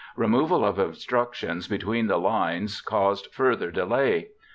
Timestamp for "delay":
3.69-4.29